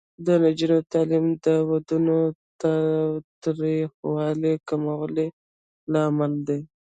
[0.25, 2.17] د نجونو تعلیم د ودونو
[2.61, 5.25] تاوتریخوالي کمولو
[5.93, 6.59] لامل دی.